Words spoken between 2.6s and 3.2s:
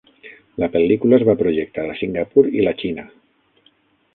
i la Xina.